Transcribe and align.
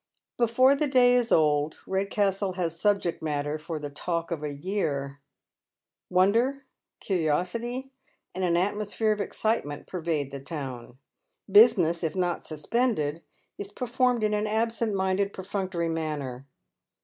Before 0.35 0.73
the 0.73 0.87
day 0.87 1.13
is 1.13 1.31
old, 1.31 1.77
Redcastle 1.85 2.53
has 2.53 2.79
subject 2.79 3.21
matter 3.21 3.59
for 3.59 3.77
the 3.77 3.91
talk 3.91 4.31
of 4.31 4.41
a 4.41 4.51
year. 4.51 5.21
Wonder, 6.09 6.63
curiosity, 6.99 7.91
and 8.33 8.43
an 8.43 8.57
atmosphere 8.57 9.11
of 9.11 9.21
excitement 9.21 9.85
pervade 9.85 10.31
the 10.31 10.41
town. 10.41 10.97
Business, 11.51 12.03
if 12.03 12.15
not 12.15 12.43
suspended, 12.43 13.21
is 13.59 13.71
performed 13.71 14.23
in 14.23 14.33
an 14.33 14.47
absent 14.47 14.95
minded, 14.95 15.33
perfunctory 15.33 15.87
manner. 15.87 16.47